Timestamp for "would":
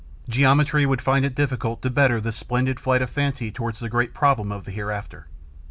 0.87-0.99